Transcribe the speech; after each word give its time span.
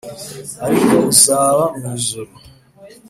ariko 0.65 0.93
uzaba 1.11 1.63
mwijuru. 1.77 2.31